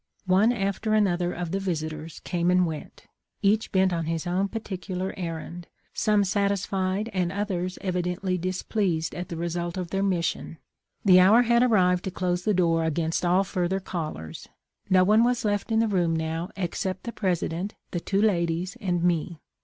[0.25, 3.05] One after another of the visitors came and went,
[3.43, 9.37] each bent on his own particular errand, some satisfied and others evidently displeased at the
[9.37, 11.17] result of their 526 THS: LIFE OF LINCOLN: mission.
[11.19, 14.49] The hour had arrived to close the door against all further callers.
[14.89, 19.03] No one was left in the room now except the President, the two ladies, and
[19.03, 19.39] me.